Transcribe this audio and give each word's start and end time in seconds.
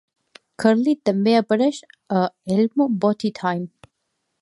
Curly 0.63 0.95
també 1.09 1.35
apareix 1.41 1.83
a 2.23 2.25
"Elmo 2.59 2.91
Potty 3.07 3.35
Time". 3.45 3.73